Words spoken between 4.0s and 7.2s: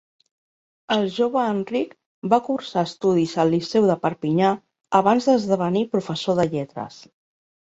Perpinyà abans d’esdevenir professor de lletres.